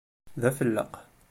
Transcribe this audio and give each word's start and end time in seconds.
D 0.41 0.43
afelleq. 0.49 0.93